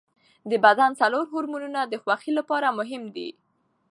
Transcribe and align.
د 0.49 0.53
بدن 0.65 0.89
څلور 1.01 1.23
هورمونونه 1.31 1.79
د 1.85 1.93
خوښۍ 2.03 2.31
لپاره 2.39 2.67
مهم 2.79 3.03
دي. 3.15 3.29